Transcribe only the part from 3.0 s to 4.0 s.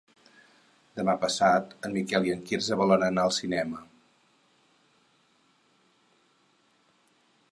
anar al cinema.